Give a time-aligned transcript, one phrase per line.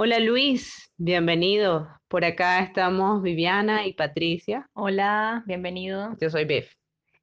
[0.00, 1.88] Hola Luis, bienvenido.
[2.06, 4.70] Por acá estamos Viviana y Patricia.
[4.72, 6.16] Hola, bienvenido.
[6.20, 6.72] Yo soy Biff.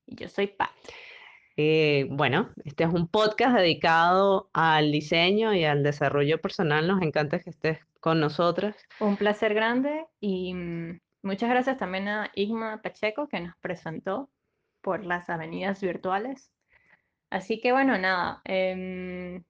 [0.06, 0.72] Y yo soy Pat.
[1.56, 6.86] Eh, bueno, este es un podcast dedicado al diseño y al desarrollo personal.
[6.86, 8.76] Nos encanta que estés con nosotros.
[9.00, 14.30] Un placer grande y mm, muchas gracias también a Igma Pacheco que nos presentó
[14.82, 16.52] por las avenidas virtuales.
[17.30, 18.42] Así que bueno, nada.
[18.44, 19.46] em,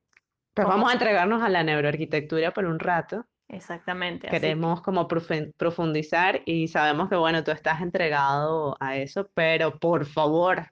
[0.56, 3.26] Pues vamos a entregarnos a la neuroarquitectura por un rato.
[3.48, 4.28] exactamente.
[4.28, 10.06] que- Queremos como profundizar y sabemos que, bueno, tú estás entregado a eso, pero por
[10.06, 10.68] favor,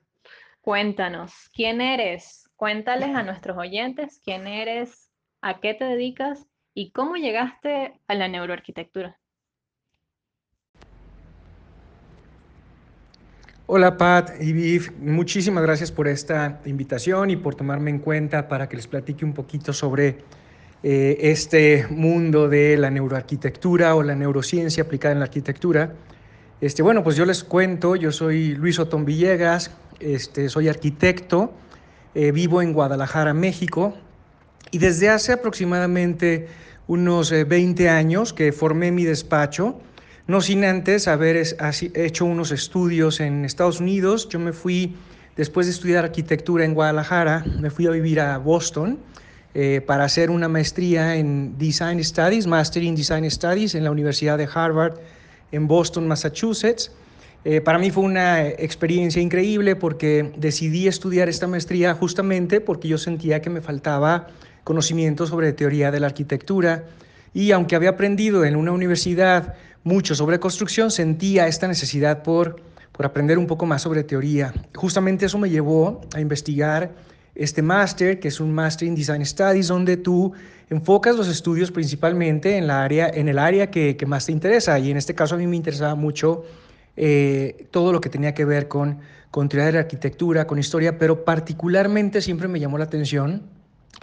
[0.60, 2.48] Cuéntanos, ¿quién eres?
[2.56, 5.10] Cuéntales a nuestros oyentes quién eres,
[5.42, 9.20] a qué te dedicas y cómo llegaste a la neuroarquitectura.
[13.66, 18.68] Hola Pat y Viv, muchísimas gracias por esta invitación y por tomarme en cuenta para
[18.68, 20.18] que les platique un poquito sobre
[20.82, 25.94] eh, este mundo de la neuroarquitectura o la neurociencia aplicada en la arquitectura.
[26.60, 31.54] Este, bueno, pues yo les cuento, yo soy Luis Otón Villegas, este, soy arquitecto,
[32.14, 33.94] eh, vivo en Guadalajara, México,
[34.72, 36.48] y desde hace aproximadamente
[36.86, 39.80] unos eh, 20 años que formé mi despacho,
[40.26, 41.42] no sin antes haber
[41.94, 44.28] hecho unos estudios en Estados Unidos.
[44.28, 44.94] Yo me fui,
[45.36, 48.98] después de estudiar arquitectura en Guadalajara, me fui a vivir a Boston
[49.54, 54.38] eh, para hacer una maestría en Design Studies, Master in Design Studies en la Universidad
[54.38, 54.94] de Harvard
[55.52, 56.90] en Boston, Massachusetts.
[57.44, 62.96] Eh, para mí fue una experiencia increíble porque decidí estudiar esta maestría justamente porque yo
[62.96, 64.28] sentía que me faltaba
[64.64, 66.84] conocimiento sobre teoría de la arquitectura
[67.34, 72.56] y aunque había aprendido en una universidad mucho sobre construcción, sentía esta necesidad por,
[72.92, 74.52] por aprender un poco más sobre teoría.
[74.74, 76.92] Justamente eso me llevó a investigar
[77.34, 80.32] este máster, que es un Master in Design Studies, donde tú
[80.70, 84.78] enfocas los estudios principalmente en, la área, en el área que, que más te interesa.
[84.78, 86.44] Y en este caso a mí me interesaba mucho
[86.96, 89.00] eh, todo lo que tenía que ver con,
[89.30, 93.42] con teoría de la arquitectura, con historia, pero particularmente siempre me llamó la atención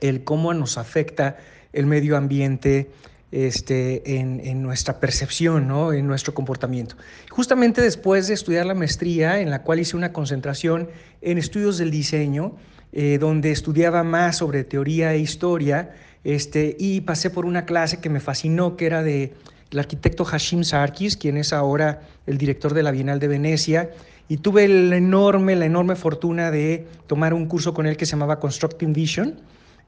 [0.02, 1.38] el cómo nos afecta
[1.72, 2.92] el medio ambiente
[3.32, 5.94] este, en, en nuestra percepción, ¿no?
[5.94, 6.96] en nuestro comportamiento.
[7.30, 10.90] Justamente después de estudiar la maestría, en la cual hice una concentración
[11.22, 12.56] en estudios del diseño,
[12.94, 18.10] eh, donde estudiaba más sobre teoría e historia, este, y pasé por una clase que
[18.10, 19.34] me fascinó, que era de
[19.72, 23.92] el arquitecto Hashim Sarkis, quien es ahora el director de la Bienal de Venecia,
[24.28, 28.12] y tuve la enorme, la enorme fortuna de tomar un curso con él que se
[28.12, 29.40] llamaba Constructing Vision,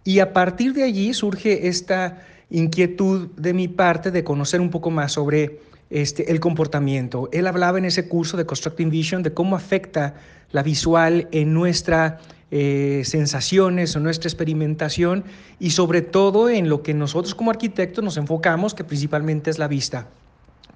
[0.06, 2.22] y a partir de allí surge esta
[2.54, 5.60] inquietud de mi parte de conocer un poco más sobre
[5.90, 7.28] este, el comportamiento.
[7.34, 10.14] Él hablaba en ese curso de Constructing Vision de cómo afecta
[10.52, 12.22] la visual en nuestras
[12.52, 15.24] eh, sensaciones, en nuestra experimentación
[15.60, 19.68] y sobre todo en lo que nosotros como arquitectos nos enfocamos, que principalmente es la
[19.68, 20.08] vista.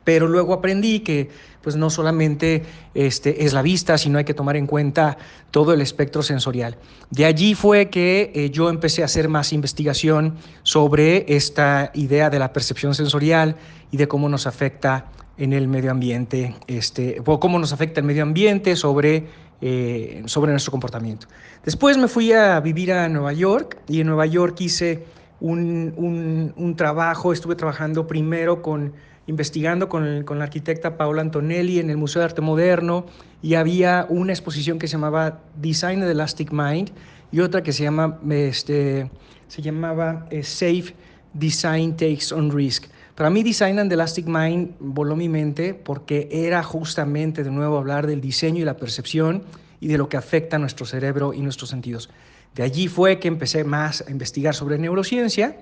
[0.07, 1.27] Pero luego aprendí que
[1.61, 2.63] pues no solamente
[2.93, 5.17] este, es la vista, sino hay que tomar en cuenta
[5.51, 6.77] todo el espectro sensorial.
[7.11, 12.39] De allí fue que eh, yo empecé a hacer más investigación sobre esta idea de
[12.39, 13.57] la percepción sensorial
[13.91, 15.07] y de cómo nos afecta
[15.37, 19.27] en el medio ambiente, este, o cómo nos afecta el medio ambiente sobre,
[19.59, 21.27] eh, sobre nuestro comportamiento.
[21.65, 25.03] Después me fui a vivir a Nueva York y en Nueva York hice
[25.41, 28.93] un, un, un trabajo, estuve trabajando primero con
[29.27, 33.05] investigando con, con, la arquitecta Paola Antonelli en el Museo de Arte Moderno
[33.41, 36.91] y había una exposición que se llamaba Design of the Elastic Mind
[37.31, 39.09] y otra que se, llama, este,
[39.47, 40.95] se llamaba eh, Safe
[41.33, 42.85] Design Takes on Risk.
[43.15, 47.77] Para mí Design and the Elastic Mind voló mi mente porque era justamente de nuevo
[47.77, 49.43] hablar del diseño y la percepción
[49.79, 52.09] y de lo que afecta a nuestro cerebro y nuestros sentidos.
[52.55, 55.57] De allí fue que empecé más a investigar sobre neurociencia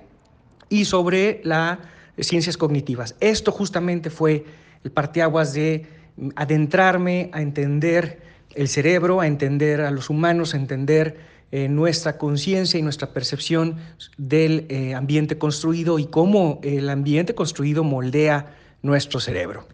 [0.68, 1.80] y sobre la
[2.18, 3.16] ciencias cognitivas.
[3.20, 4.44] Esto justamente fue
[4.84, 5.86] el parteaguas de
[6.34, 8.22] adentrarme a entender
[8.54, 11.18] el cerebro, a entender a los humanos, a entender
[11.52, 13.76] eh, nuestra conciencia y nuestra percepción
[14.16, 19.66] del eh, ambiente construido y cómo el ambiente construido moldea nuestro cerebro.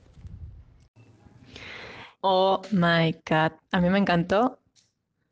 [2.21, 4.59] Oh my God, a mí me encantó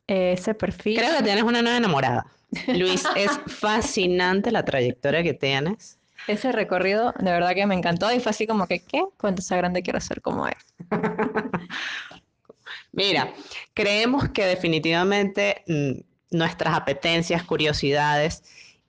[0.07, 0.97] ese perfil.
[0.97, 2.25] Creo que tienes una nueva enamorada.
[2.67, 6.00] Luis, es fascinante la trayectoria que tienes.
[6.31, 9.03] Ese recorrido de verdad que me encantó y fue así como que, ¿qué?
[9.17, 10.55] Cuando sea grande quiero ser como él.
[12.93, 13.33] Mira,
[13.73, 15.99] creemos que definitivamente mmm,
[16.31, 18.43] nuestras apetencias, curiosidades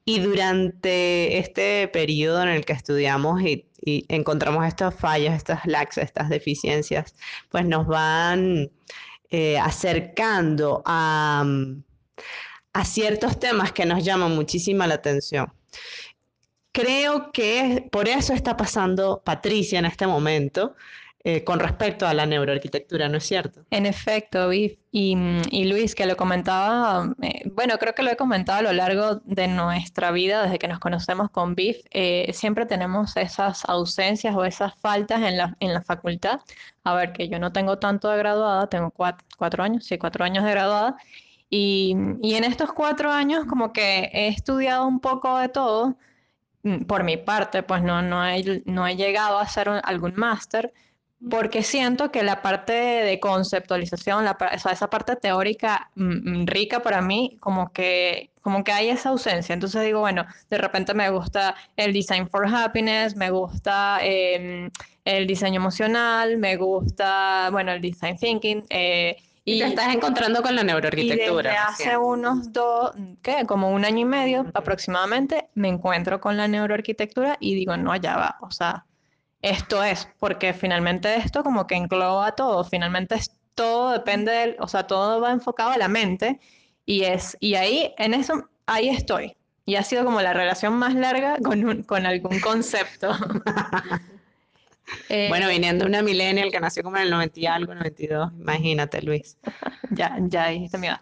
[0.05, 6.29] y durante este periodo en el que estudiamos y, encontramos estos fallos, estas lacks, estas
[6.29, 7.17] deficiencias,
[7.49, 8.71] pues nos van
[9.31, 11.45] eh, acercando a,
[12.73, 15.53] a ciertos temas que nos llaman muchísima la atención.
[16.73, 20.75] Creo que por eso está pasando Patricia en este momento
[21.25, 23.65] eh, con respecto a la neuroarquitectura, ¿no es cierto?
[23.71, 24.77] En efecto, Viv.
[24.91, 25.17] Y,
[25.53, 29.21] y Luis, que lo comentaba, eh, bueno, creo que lo he comentado a lo largo
[29.25, 34.45] de nuestra vida, desde que nos conocemos con Viv, eh, siempre tenemos esas ausencias o
[34.45, 36.41] esas faltas en la, en la facultad.
[36.83, 40.25] A ver, que yo no tengo tanto de graduada, tengo cuatro, cuatro años, sí, cuatro
[40.25, 40.97] años de graduada.
[41.49, 45.97] Y, y en estos cuatro años como que he estudiado un poco de todo.
[46.63, 50.73] Mm, por mi parte, pues no, no, he, no he llegado a hacer algún máster,
[51.31, 56.47] porque siento que la parte de conceptualización, la, o sea, esa parte teórica mm, mm,
[56.47, 59.53] rica para mí, como que, como que hay esa ausencia.
[59.53, 64.71] Entonces digo, bueno, de repente me gusta el design for happiness, me gusta em,
[65.05, 68.65] el diseño emocional, me gusta, bueno, el design thinking.
[68.71, 71.51] Eh, y, te estás encontrando con la neuroarquitectura.
[71.51, 72.93] Y desde hace unos dos,
[73.23, 73.45] ¿qué?
[73.47, 78.17] Como un año y medio aproximadamente, me encuentro con la neuroarquitectura y digo, no, allá
[78.17, 78.87] va, o sea,
[79.41, 84.69] esto es, porque finalmente esto como que engloba todo, finalmente es, todo depende del, o
[84.69, 86.41] sea, todo va enfocado a la mente
[86.87, 89.37] y es, y ahí, en eso, ahí estoy.
[89.65, 93.13] Y ha sido como la relación más larga con, con algún concepto.
[95.09, 99.03] Eh, bueno, viniendo una millennial que nació como en el 90 y algo, 92, imagínate,
[99.03, 99.39] Luis.
[99.91, 101.01] ya, ya dijiste mi edad.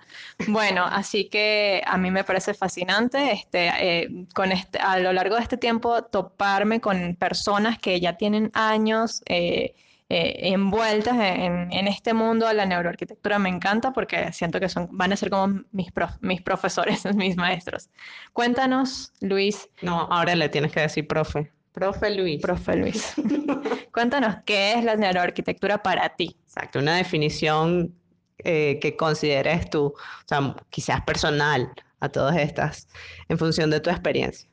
[0.48, 5.36] Bueno, así que a mí me parece fascinante este, eh, con este, a lo largo
[5.36, 9.74] de este tiempo toparme con personas que ya tienen años eh,
[10.08, 13.38] envueltas en, en, este mundo de la neuroarquitectura.
[13.38, 17.90] Me encanta porque siento que son, van a ser como mis, mis profesores, mis maestros.
[18.32, 19.68] Cuéntanos, Luis.
[19.82, 21.52] No, ahora le tienes que decir profe.
[21.72, 22.40] Profe Luis.
[22.42, 23.14] Profe Luis.
[23.92, 26.36] Cuéntanos, ¿qué es la neuroarquitectura para ti?
[26.44, 27.94] Exacto, una definición
[28.38, 32.88] eh, que consideres tú, o sea, quizás personal a todas estas,
[33.28, 34.48] en función de tu experiencia.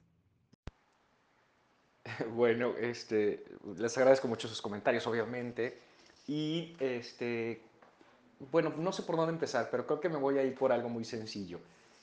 [2.34, 3.44] Bueno, este,
[3.78, 5.80] les agradezco mucho sus comentarios, obviamente.
[6.26, 7.62] Y, este,
[8.52, 10.90] bueno, no sé por dónde empezar, pero creo que me voy a ir por algo
[10.90, 11.60] muy sencillo.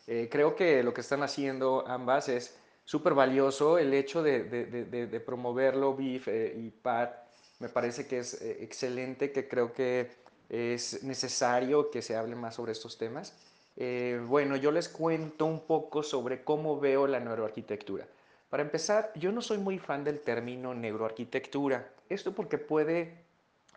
[0.07, 5.07] Eh, creo que lo que están haciendo ambas es súper valioso el hecho de, de,
[5.07, 7.25] de, promoverlo, Biff eh, y Pat.
[7.61, 10.11] Me parece que es eh, excelente, que creo que
[10.49, 13.35] es necesario que se hable más sobre estos temas.
[13.77, 18.07] Eh, bueno, yo les cuento un poco sobre cómo veo la neuroarquitectura.
[18.51, 21.91] Para empezar, yo no soy muy fan del término neuroarquitectura.
[22.09, 23.25] Esto porque puede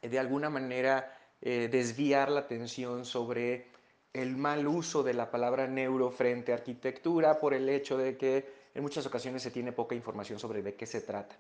[0.01, 3.67] de alguna manera desviar la atención sobre
[4.13, 8.45] el mal uso de la palabra neuro frente a arquitectura por el hecho de que
[8.77, 11.35] en muchas ocasiones se tiene poca información sobre de qué se trata.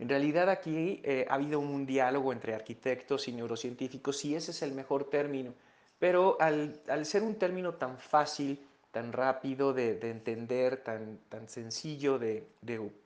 [0.00, 4.62] En realidad aquí eh, ha habido un diálogo entre arquitectos y neurocientíficos y ese es
[4.62, 5.54] el mejor término,
[6.00, 12.44] pero al, ser un término tan fácil, tan rápido de, entender, tan, tan sencillo de,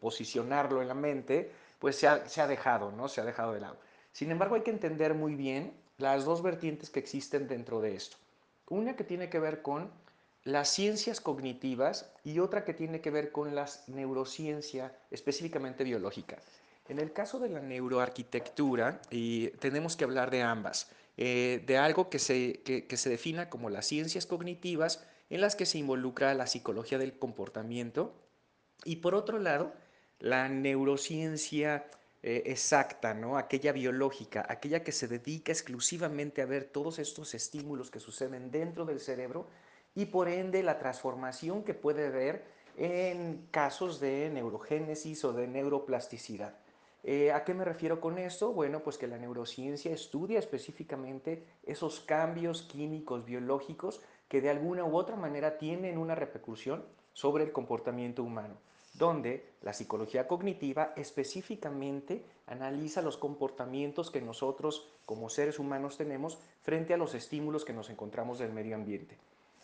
[0.00, 3.08] posicionarlo en la mente, pues se ha, se ha dejado, ¿no?
[3.08, 3.76] Se ha dejado de lado.
[4.12, 8.16] Sin embargo, hay que entender muy bien las dos vertientes que existen dentro de esto.
[8.70, 9.90] Una que tiene que ver con
[10.44, 16.36] las ciencias cognitivas y otra que tiene que ver con la neurociencia específicamente biológica.
[16.88, 22.10] En el caso de la neuroarquitectura, y tenemos que hablar de ambas, eh, de algo
[22.10, 26.46] que se, que, se defina como las ciencias cognitivas en las que se involucra la
[26.46, 28.14] psicología del comportamiento
[28.84, 29.72] y por otro lado,
[30.18, 31.86] la neurociencia
[32.22, 33.38] eh, exacta, ¿no?
[33.38, 38.84] aquella biológica, aquella que se dedica exclusivamente a ver todos estos estímulos que suceden dentro
[38.84, 39.46] del cerebro
[39.94, 42.44] y por ende la transformación que puede haber
[42.76, 46.54] en casos de neurogénesis o de neuroplasticidad.
[47.06, 48.52] Eh, ¿A qué me refiero con esto?
[48.52, 54.96] Bueno, pues que la neurociencia estudia específicamente esos cambios químicos, biológicos, que de alguna u
[54.96, 56.82] otra manera tienen una repercusión
[57.12, 58.56] sobre el comportamiento humano,
[58.94, 66.94] donde la psicología cognitiva específicamente analiza los comportamientos que nosotros como seres humanos tenemos frente
[66.94, 69.18] a los estímulos que nos encontramos del medio ambiente.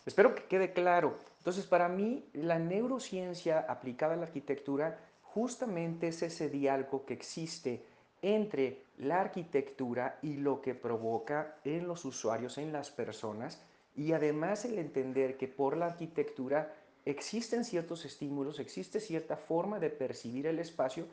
[0.07, 1.17] Espero que quede claro.
[1.39, 7.85] Entonces, para mí, la neurociencia aplicada a la arquitectura justamente es ese diálogo que existe
[8.23, 13.63] entre la arquitectura y lo que provoca en los usuarios, en las personas,
[13.97, 19.91] y además el entender que por la arquitectura existen ciertos estímulos, existe cierta forma de
[19.91, 21.07] percibir el espacio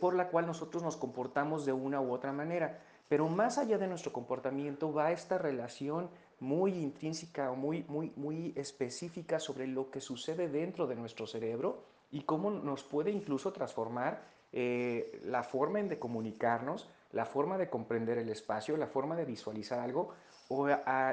[0.00, 2.80] por la cual nosotros nos comportamos de una u otra manera.
[3.08, 6.08] Pero más allá de nuestro comportamiento va esta relación
[6.40, 11.82] muy intrínseca o muy, muy, muy específica sobre lo que sucede dentro de nuestro cerebro
[12.10, 17.68] y cómo nos puede incluso transformar eh, la forma en de comunicarnos, la forma de
[17.68, 20.14] comprender el espacio, la forma de visualizar algo
[20.48, 20.68] o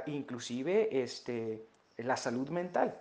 [0.07, 1.65] inclusive este,
[1.97, 2.99] la salud mental.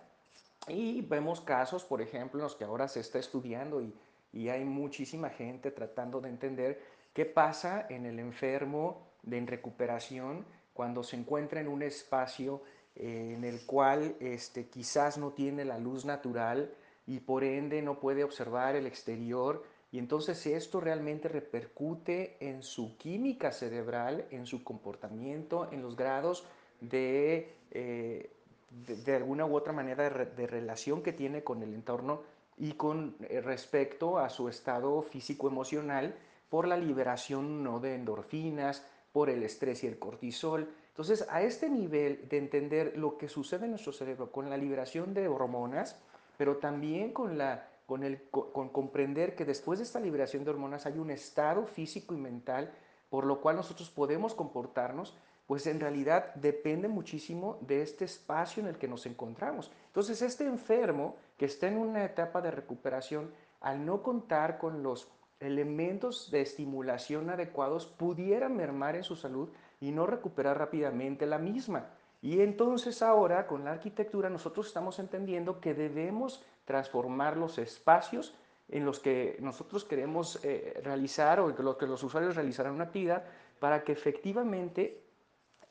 [0.68, 3.92] Y vemos casos, por ejemplo, en los que ahora se está estudiando y,
[4.32, 6.80] y hay muchísima gente tratando de entender
[7.12, 12.62] qué pasa en el enfermo de en recuperación cuando se encuentra en un espacio
[12.94, 16.72] eh, en el cual este, quizás no tiene la luz natural
[17.06, 22.96] y por ende no puede observar el exterior y entonces esto realmente repercute en su
[22.96, 26.46] química cerebral, en su comportamiento, en los grados
[26.80, 28.30] de, eh,
[28.70, 32.22] de, alguna u otra manera de, relación que tiene con el entorno
[32.56, 36.16] y con eh, respecto a su estado físico-emocional
[36.48, 37.78] por la liberación ¿no?
[37.78, 40.72] de endorfinas, por el estrés y el cortisol.
[40.88, 45.14] Entonces, a este nivel de entender lo que sucede en nuestro cerebro con la liberación
[45.14, 46.00] de hormonas,
[46.36, 50.86] pero también con la con, el, con comprender que después de esta liberación de hormonas
[50.86, 52.72] hay un estado físico y mental
[53.12, 55.14] por lo cual nosotros podemos comportarnos,
[55.46, 59.70] pues en realidad depende muchísimo de este espacio en el que nos encontramos.
[59.88, 65.08] Entonces, este enfermo que está en una etapa de recuperación, al no contar con los
[65.42, 71.90] elementos de estimulación adecuados, pudiera mermar en su salud y no recuperar rápidamente la misma.
[72.20, 78.34] Y entonces ahora con la arquitectura nosotros estamos entendiendo que debemos transformar los espacios
[78.68, 82.84] en los que nosotros queremos eh, realizar o en los que los usuarios realizarán una
[82.84, 83.24] actividad
[83.58, 85.02] para que efectivamente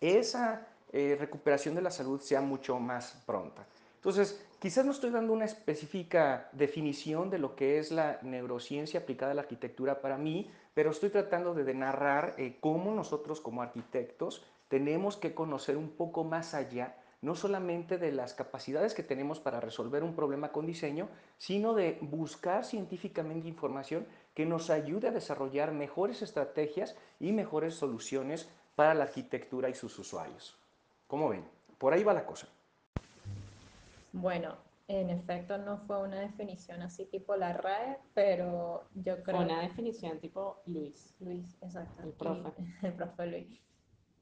[0.01, 3.66] esa eh, recuperación de la salud sea mucho más pronta.
[4.01, 9.34] Entonces, quizás no estoy dando una específica definición de lo que es la neurociencia aplicada
[9.34, 14.43] a la arquitectura para mí, pero estoy tratando de narrar eh, cómo nosotros como arquitectos
[14.70, 19.60] tenemos que conocer un poco más allá no solamente de las capacidades que tenemos para
[19.60, 25.74] resolver un problema con diseño, sino de buscar científicamente información que nos ayude a desarrollar
[25.74, 30.58] mejores estrategias y mejores soluciones para la arquitectura y sus usuarios.
[31.08, 31.46] ¿Cómo ven?
[31.77, 32.48] Por ahí va la cosa.
[34.13, 39.41] Bueno, en efecto no fue una definición así tipo la RAE, pero yo creo...
[39.41, 41.15] Una definición tipo Luis.
[41.20, 42.03] Luis, exacto.
[42.03, 42.51] El profe.
[42.82, 43.62] el profe Luis.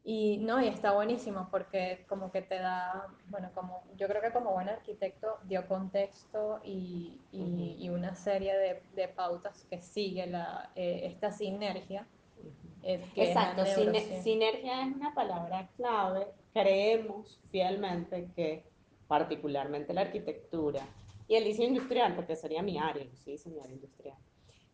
[0.03, 4.31] Y no, y está buenísimo porque como que te da, bueno, como yo creo que
[4.31, 10.72] como buen arquitecto dio contexto y, y, una serie de, de, pautas que sigue la,
[10.75, 12.08] eh, esta sinergia.
[12.81, 13.65] Exacto,
[14.24, 16.27] sinergia es una palabra clave.
[16.53, 18.68] Creemos fielmente que
[19.10, 20.86] particularmente la arquitectura
[21.28, 24.18] y el diseño industrial, porque sería mi área, sí, diseño industrial,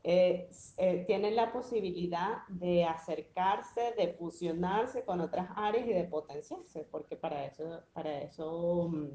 [0.03, 6.85] eh, eh, tienen la posibilidad de acercarse, de fusionarse con otras áreas y de potenciarse,
[6.91, 9.07] porque para eso, para eso mm,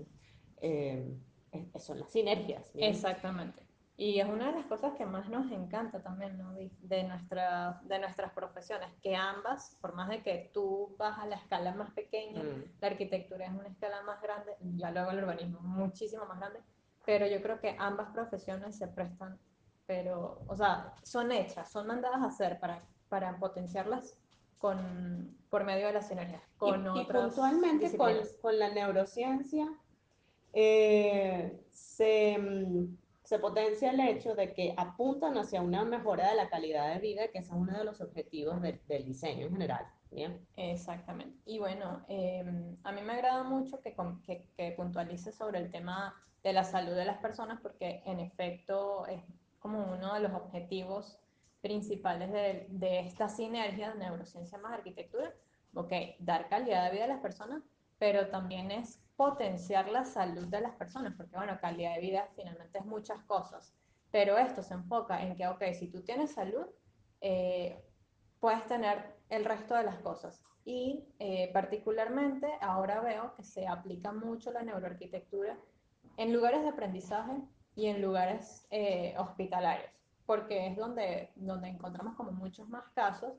[0.63, 1.15] eh,
[1.79, 2.73] son las sinergias.
[2.75, 3.63] Exactamente.
[4.01, 6.55] Y es una de las cosas que más nos encanta también ¿no?
[6.55, 11.37] de, nuestra, de nuestras profesiones, que ambas, por más de que tú vas a la
[11.37, 12.65] escala más pequeña, mm.
[12.81, 16.61] la arquitectura es una escala más grande, ya luego el urbanismo muchísimo más grande,
[17.05, 19.39] pero yo creo que ambas profesiones se prestan
[19.91, 24.17] pero, o sea, son hechas, son mandadas a hacer para, para potenciarlas
[24.57, 26.41] con, por medio de la sinergia.
[26.59, 29.67] Con y, puntualmente con, con, la neurociencia
[30.53, 32.39] eh, se,
[33.31, 37.29] se, potencia el hecho de que apuntan hacia una mejora de la calidad de vida,
[37.29, 39.87] que es uno de los objetivos del diseño en general.
[40.11, 40.45] Bien.
[40.57, 41.39] Exactamente.
[41.45, 43.95] Y bueno, em, a mí me agrada mucho que,
[44.25, 49.07] que, que puntualice sobre el tema de la salud de las personas porque en efecto
[49.07, 49.23] es
[49.61, 51.17] como uno de los objetivos
[51.61, 55.33] principales de, de esta sinergia de neurociencia más arquitectura.
[55.75, 57.63] Ok, dar calidad de vida a las personas,
[57.97, 62.79] pero también es potenciar la salud de las personas, porque bueno, calidad de vida finalmente
[62.79, 63.75] es muchas cosas,
[64.11, 66.65] pero esto se enfoca en que, ok, si tú tienes salud,
[67.21, 67.85] eh,
[68.39, 70.43] puedes tener el resto de las cosas.
[70.65, 75.55] Y eh, particularmente ahora veo que se aplica mucho la neuroarquitectura
[76.17, 77.43] en lugares de aprendizaje
[77.77, 79.93] y en lugares eh, hospitalarios,
[80.25, 83.35] porque es donde, donde encontramos como muchos más casos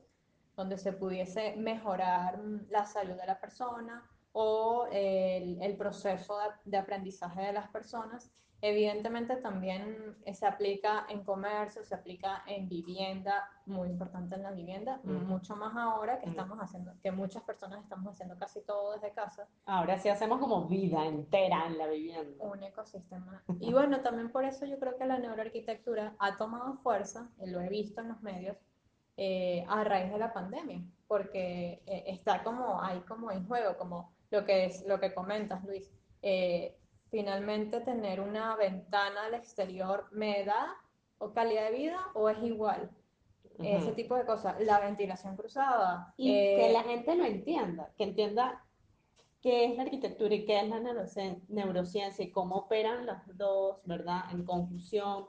[0.54, 6.76] donde se pudiese mejorar la salud de la persona o el, el proceso de, de,
[6.78, 8.32] aprendizaje de las personas
[8.64, 15.00] Evidentemente también se aplica en comercio, se aplica en vivienda, muy importante en la vivienda,
[15.02, 19.48] mucho más ahora que estamos haciendo, que muchas personas estamos haciendo casi todo desde casa.
[19.66, 22.44] Ahora sí hacemos como vida entera en la vivienda.
[22.44, 23.42] Un ecosistema.
[23.58, 27.68] Y bueno, también por eso yo creo que la neuroarquitectura ha tomado fuerza, lo he
[27.68, 28.56] visto en los medios,
[29.16, 34.14] eh, a raíz de la pandemia, porque eh, está como ahí como en juego, como
[34.30, 35.92] lo que es lo que comentas, Luis.
[36.22, 36.74] Eh,
[37.10, 40.74] finalmente tener una ventana al exterior me da
[41.18, 42.90] o calidad de vida o es igual.
[43.58, 44.58] Ese tipo de cosas.
[44.60, 46.14] La ventilación cruzada.
[46.16, 48.64] Y que eh, la gente lo entienda, que entienda
[49.42, 50.80] qué es la arquitectura y qué es la
[51.48, 54.22] neurociencia y cómo operan las dos, ¿verdad?
[54.32, 55.26] En conclusión,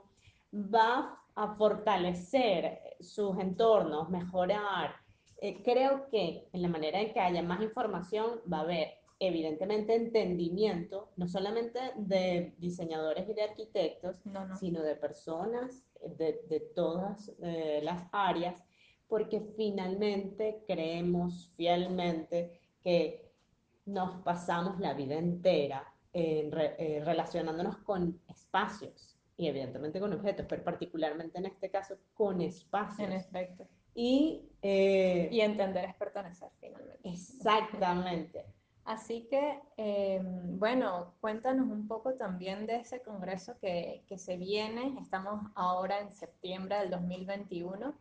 [0.50, 5.03] va a fortalecer sus entornos, mejorar.
[5.38, 9.94] Eh, creo que en la manera en que haya más información va a haber evidentemente
[9.94, 14.20] entendimiento, no solamente de diseñadores y de arquitectos,
[14.58, 18.62] sino de personas de, de todas eh, las áreas,
[19.08, 23.30] porque finalmente creemos fielmente que
[23.86, 31.38] nos pasamos la vida entera eh, relacionándonos con espacios y evidentemente con objetos, pero particularmente
[31.38, 33.08] en este caso con espacios.
[33.08, 33.66] En efecto.
[33.94, 37.08] Y, eh, y entender es pertenecer finalmente.
[37.08, 38.44] Exactamente.
[38.84, 44.98] Así que, eh, bueno, cuéntanos un poco también de ese congreso que, que se viene.
[45.00, 47.94] Estamos ahora en septiembre del 2021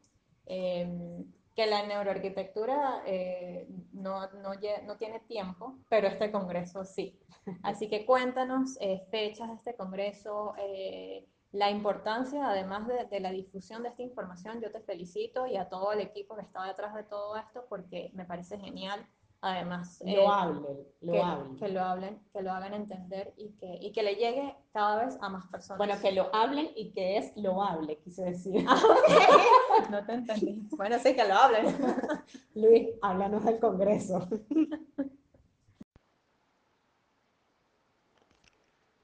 [1.56, 4.54] que la neuroarquitectura eh, no, no,
[4.86, 7.20] no, tiene tiempo, pero este congreso sí.
[7.64, 13.32] Así que cuéntanos eh, fechas de este congreso, eh, la importancia, además de, de, la
[13.32, 16.94] difusión de esta información, yo te felicito y a todo el equipo que está detrás
[16.94, 19.08] de todo esto porque me parece genial
[19.44, 21.56] además lo eh, hablen, lo que, hablen.
[21.58, 25.18] Que lo hablen, que lo hagan entender y que, y que le llegue cada vez
[25.22, 25.78] a más personas.
[25.78, 28.66] Bueno, que lo hablen y que es lo hable, quise decir.
[28.68, 28.82] Ah,
[29.92, 30.66] no te entendí.
[30.78, 31.76] Bueno, sí, que lo hablen.
[32.56, 34.28] Luis, háblanos del Congreso.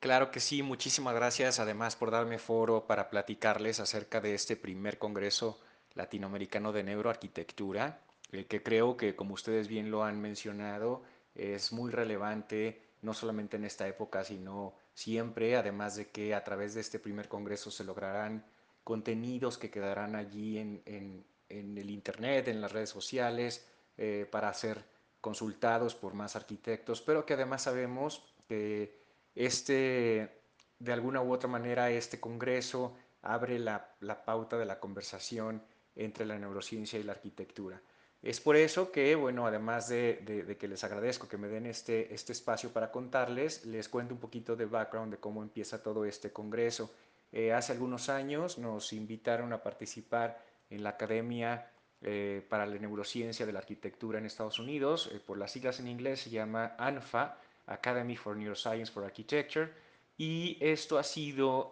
[0.10, 4.98] Claro que sí, muchísimas gracias además por darme foro para platicarles acerca de este primer
[4.98, 5.60] Congreso
[5.94, 8.02] Latinoamericano de Neuroarquitectura
[8.32, 11.04] el que creo que, como ustedes bien lo han mencionado,
[11.36, 16.74] es muy relevante, no solamente en esta época, sino siempre, además de que a través
[16.74, 18.44] de este primer congreso se lograrán
[18.84, 23.64] contenidos que quedarán allí en, el Internet, en las redes sociales,
[23.96, 24.84] eh, para ser
[25.22, 28.98] consultados por más arquitectos, pero que además sabemos que
[29.36, 30.42] este,
[30.80, 33.96] de alguna u otra manera, este congreso abre la,
[34.26, 35.64] pauta de la conversación
[35.96, 37.82] entre la neurociencia y la arquitectura.
[38.22, 42.34] Es por eso que, bueno, además de, que les agradezco que me den este, este
[42.34, 46.94] espacio para contarles, les cuento un poquito de background de cómo empieza todo este congreso.
[47.32, 53.46] Eh, hace algunos años nos invitaron a participar en la Academia eh, para la Neurociencia
[53.46, 57.38] de la Arquitectura en Estados Unidos, eh, por las siglas en inglés se llama ANFA,
[57.70, 59.72] Academy for Neuroscience for Architecture,
[60.18, 61.72] y esto ha sido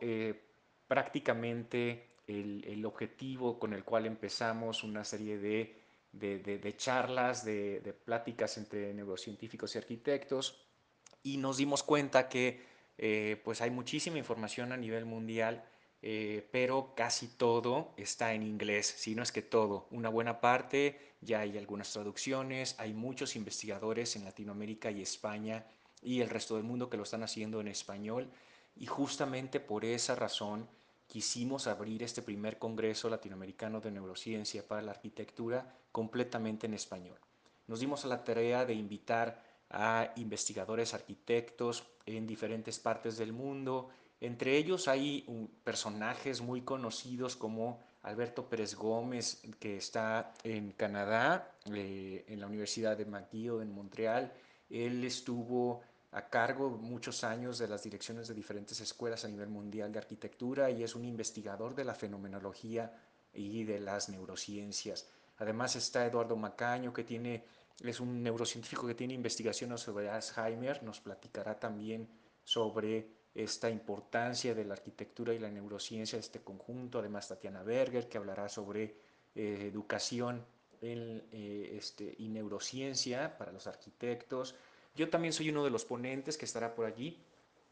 [0.88, 5.76] prácticamente el, el objetivo con el cual empezamos una serie de
[6.20, 10.60] de, charlas, de, pláticas entre neurocientíficos y arquitectos
[11.24, 12.62] y nos dimos cuenta que
[12.98, 15.64] eh, pues hay muchísima información a nivel mundial,
[16.02, 19.88] eh, pero casi todo está en inglés, si no es que todo.
[19.92, 25.66] Una buena parte, ya hay algunas traducciones, hay muchos investigadores en Latinoamérica y España
[26.08, 28.30] y el resto del mundo que lo están haciendo en español
[28.78, 30.66] y justamente por esa razón
[31.06, 37.18] quisimos abrir este primer Congreso Latinoamericano de Neurociencia para la Arquitectura completamente en español.
[37.68, 43.90] Nos dimos a la tarea de invitar a investigadores arquitectos en diferentes partes del mundo.
[44.22, 45.26] Entre ellos hay
[45.66, 52.96] personajes muy conocidos como Alberto Pérez Gómez, que está en Canadá, eh, en la Universidad
[52.96, 54.32] de McGill en Montreal.
[54.70, 59.92] Él estuvo a cargo muchos años de las direcciones de diferentes escuelas a nivel mundial
[59.92, 62.94] de arquitectura y es un investigador de la fenomenología
[63.34, 65.10] y de las neurociencias.
[65.38, 67.44] Además está Eduardo Macaño, que tiene,
[67.84, 72.08] es un neurocientífico que tiene investigaciones sobre Alzheimer, nos platicará también
[72.44, 77.00] sobre esta importancia de la arquitectura y la neurociencia este conjunto.
[77.00, 78.96] Además Tatiana Berger, que hablará sobre
[79.36, 80.44] eh, educación
[80.82, 84.56] en, eh, este, y neurociencia para los arquitectos.
[84.98, 87.24] Yo también soy uno de los ponentes que estará por allí.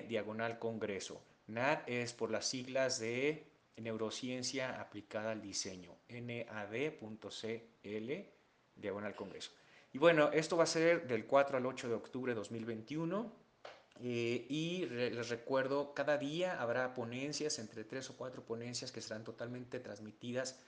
[0.08, 1.22] diagonal congreso.
[1.48, 7.32] NAD es por las siglas de Neurociencia aplicada al diseño, nad.cl
[8.76, 9.52] diagonal congreso.
[9.94, 13.48] Y bueno, esto va a ser del 4 al 8 de octubre de 2021.
[14.00, 19.24] Eh, y les recuerdo, cada día habrá ponencias, entre tres o cuatro ponencias que serán
[19.24, 20.60] totalmente transmitidas,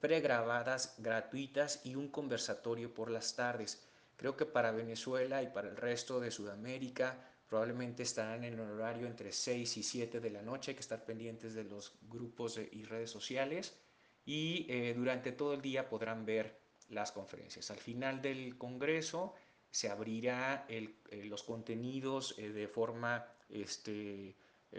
[0.00, 3.86] pregrabadas, gratuitas y un conversatorio por las tardes.
[4.16, 9.06] Creo que para Venezuela y para el resto de Sudamérica probablemente estarán en el horario
[9.06, 12.84] entre 6 y 7 de la noche, hay que estar pendientes de los grupos y
[12.84, 13.76] redes sociales
[14.24, 17.70] y eh, durante todo el día podrán ver las conferencias.
[17.70, 19.34] Al final del Congreso
[19.70, 24.36] se abrirá eh, los contenidos eh, de forma este,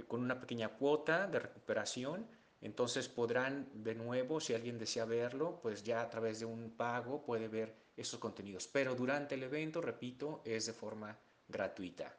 [0.08, 2.28] con una pequeña cuota de recuperación.
[2.62, 7.24] Entonces podrán de nuevo, si alguien desea verlo, pues ya a través de un pago
[7.24, 8.68] puede ver esos contenidos.
[8.68, 12.18] Pero durante el evento, repito, es de forma gratuita.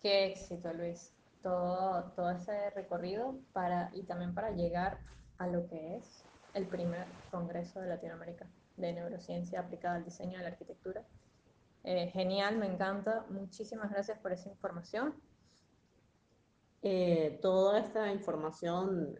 [0.00, 1.12] Qué éxito, Luis.
[1.42, 4.98] Todo, todo ese recorrido para, y también para llegar
[5.38, 10.44] a lo que es el primer Congreso de Latinoamérica de Neurociencia aplicada al diseño de
[10.44, 11.04] la arquitectura.
[11.84, 13.26] Eh, genial, me encanta.
[13.28, 15.14] Muchísimas gracias por esa información.
[16.82, 19.14] Eh, toda esta información,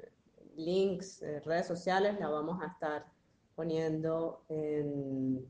[0.57, 3.07] links, eh, redes sociales, la vamos a estar
[3.55, 5.47] poniendo en,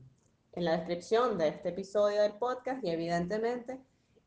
[0.53, 3.79] en, la descripción de este episodio del podcast y evidentemente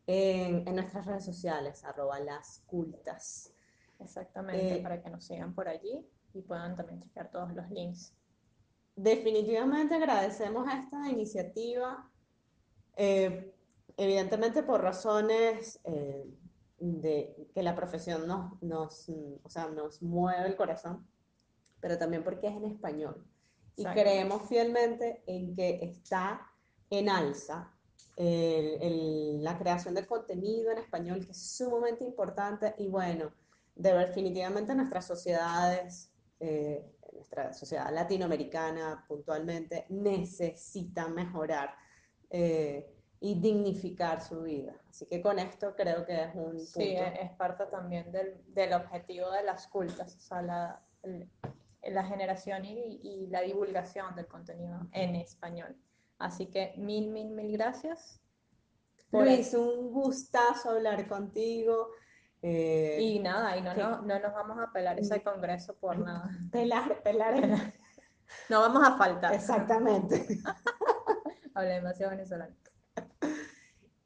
[0.06, 3.54] en, en nuestras redes sociales, arroba las cultas.
[4.00, 8.12] Exactamente, para que nos sigan por allí y puedan también checar todos los links.
[8.96, 12.10] Definitivamente agradecemos esta iniciativa,
[12.96, 13.54] eh,
[13.96, 16.24] evidentemente por razones eh,
[16.78, 19.08] de que la profesión nos, nos,
[19.42, 21.06] o sea, nos mueve el corazón,
[21.80, 23.24] pero también porque es en español.
[23.76, 26.46] Y creemos fielmente en que está
[26.90, 27.73] en alza
[28.16, 33.32] la creación de contenido en español, que es sumamente importante y bueno,
[33.74, 41.74] definitivamente nuestras sociedades eh, nuestra sociedad latinoamericana puntualmente necesita mejorar
[42.28, 44.74] eh, y dignificar su vida.
[44.90, 46.64] Así que con esto creo que es un punto.
[46.64, 50.82] Sí, es parte también del, del objetivo de las cultas, o sea, la,
[51.82, 55.76] la generación y, y, la divulgación del contenido en español.
[56.24, 58.18] Así que mil, mil, mil gracias.
[59.12, 61.90] Luis, un gustazo hablar contigo.
[62.40, 66.30] Eh, y nada, y no, no, no, nos vamos a pelar ese congreso por nada.
[66.50, 67.34] Pelar, pelar.
[68.48, 69.34] no vamos a faltar.
[69.34, 70.26] Exactamente.
[71.54, 72.56] Hablé demasiado venezolano.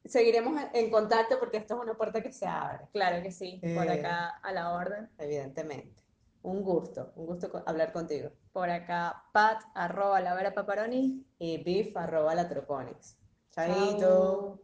[0.04, 2.88] Seguiremos en contacto porque esto es una puerta que se abre.
[2.92, 5.08] Claro que sí, por eh, acá a la orden.
[5.18, 6.02] Evidentemente.
[6.42, 8.30] Un gusto, un gusto hablar contigo.
[8.58, 11.24] Por acá, pat, arroba la vera paparoni.
[11.38, 13.16] Y beef, arroba la troconix.
[13.52, 14.58] Chaito.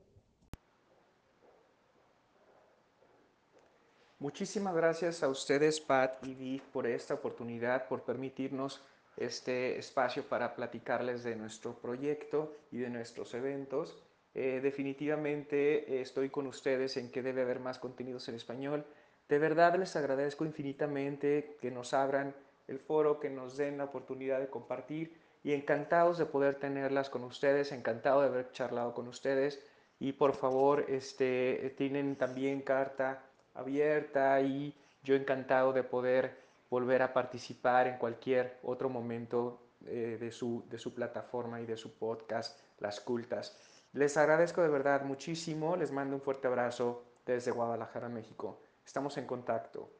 [4.19, 8.83] Muchísimas gracias a ustedes, Pat y Vic, por esta oportunidad, por permitirnos
[9.17, 13.97] este espacio para platicarles de nuestro proyecto y de nuestros eventos.
[14.35, 18.85] Eh, definitivamente eh, estoy con ustedes en que debe haber más contenidos en español.
[19.29, 22.35] De verdad les agradezco infinitamente que nos abran
[22.69, 27.25] el foro, que nos den la oportunidad de compartir y encantados de poder tenerlas con
[27.25, 29.63] ustedes, encantado de haber charlado con ustedes
[30.01, 33.23] y por favor este, tienen también carta
[33.55, 40.33] abierta y yo encantado de poder volver a participar en cualquier otro momento eh, de,
[40.33, 43.57] su, de su plataforma y de su podcast, Las Cultas.
[43.93, 48.61] Les agradezco de verdad muchísimo, les mando un fuerte abrazo desde Guadalajara, México.
[48.85, 49.91] Estamos en contacto.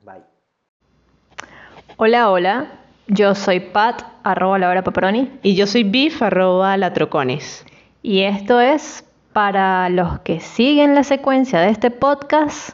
[0.00, 0.39] Bye.
[2.02, 2.66] Hola, hola.
[3.08, 5.32] Yo soy Pat, arroba la hora paparoni.
[5.42, 7.66] Y yo soy Bif, arroba la trocones.
[8.02, 12.70] Y esto es para los que siguen la secuencia de este podcast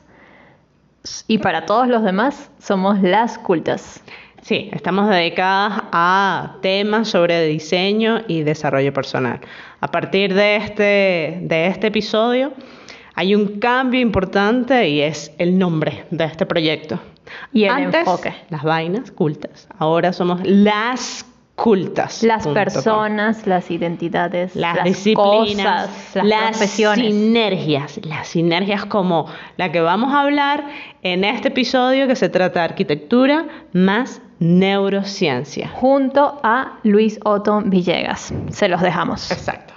[1.27, 4.01] y para todos los demás somos las cultas.
[4.43, 9.41] Sí, estamos dedicadas a temas sobre diseño y desarrollo personal.
[9.81, 12.53] A partir de este, de este episodio
[13.17, 17.01] hay un cambio importante y es el nombre de este proyecto.
[17.53, 18.35] Y el enfoque.
[18.51, 19.69] Las vainas cultas.
[19.79, 22.23] Ahora somos las cultas.
[22.23, 30.21] Las personas, las identidades, las, disciplinas, las, sinergias, las sinergias como la que vamos a
[30.21, 30.65] hablar
[31.03, 35.69] en este episodio que se trata de arquitectura más neurociencia.
[35.69, 38.33] Junto a Luis Otto Villegas.
[38.51, 39.31] Se los dejamos.
[39.31, 39.76] Exacto.